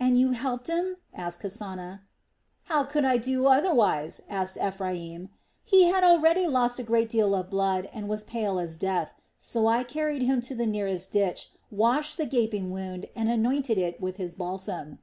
"And 0.00 0.18
you 0.18 0.30
helped 0.30 0.68
him?" 0.68 0.96
asked 1.12 1.40
Kasana. 1.40 2.00
"How 2.72 2.84
could 2.84 3.04
I 3.04 3.18
do 3.18 3.44
otherwise?" 3.48 4.22
replied 4.26 4.56
Ephraim. 4.96 5.28
"He 5.62 5.84
had 5.84 6.02
already 6.02 6.46
lost 6.46 6.78
a 6.78 6.82
great 6.82 7.10
deal 7.10 7.34
of 7.34 7.50
blood 7.50 7.90
and 7.92 8.08
was 8.08 8.24
pale 8.24 8.58
as 8.58 8.78
death. 8.78 9.12
So 9.38 9.66
I 9.66 9.84
carried 9.84 10.22
him 10.22 10.40
to 10.40 10.54
the 10.54 10.64
nearest 10.64 11.12
ditch, 11.12 11.50
washed 11.70 12.16
the 12.16 12.24
gaping 12.24 12.70
wound, 12.70 13.10
and 13.14 13.28
anointed 13.28 13.76
it 13.76 14.00
with 14.00 14.16
his 14.16 14.34
balsam." 14.34 15.00